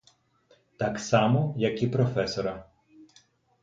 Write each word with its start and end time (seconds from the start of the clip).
Так 0.79 0.99
само, 0.99 1.55
як 1.57 1.83
і 1.83 1.87
професора. 1.87 2.63